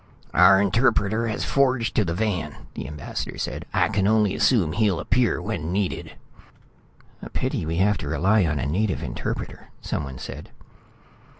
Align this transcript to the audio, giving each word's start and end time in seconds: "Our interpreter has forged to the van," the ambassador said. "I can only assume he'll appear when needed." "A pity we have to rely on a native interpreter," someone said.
"Our 0.33 0.59
interpreter 0.59 1.27
has 1.27 1.43
forged 1.45 1.93
to 1.93 2.03
the 2.03 2.15
van," 2.15 2.55
the 2.73 2.87
ambassador 2.87 3.37
said. 3.37 3.65
"I 3.71 3.87
can 3.89 4.07
only 4.07 4.33
assume 4.33 4.71
he'll 4.73 4.99
appear 4.99 5.39
when 5.39 5.71
needed." 5.71 6.13
"A 7.21 7.29
pity 7.29 7.67
we 7.67 7.75
have 7.77 7.99
to 7.99 8.07
rely 8.09 8.43
on 8.47 8.57
a 8.57 8.65
native 8.65 9.03
interpreter," 9.03 9.67
someone 9.79 10.17
said. 10.17 10.49